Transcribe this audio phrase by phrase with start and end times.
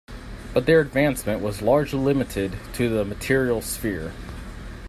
[0.55, 4.11] But their advancement was largely limited to the material sphere.